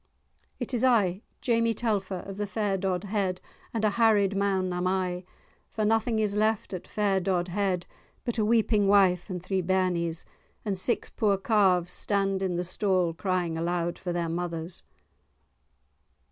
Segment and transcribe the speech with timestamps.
[0.59, 3.39] "It is I, Jamie Telfer, of the fair Dodhead,
[3.71, 5.25] and a harried man am I,
[5.69, 7.85] for nothing is left at fair Dodhead
[8.25, 10.25] but a weeping wife and three bairnies,
[10.65, 14.81] and six poor calves stand in the stall crying aloud for their mothers."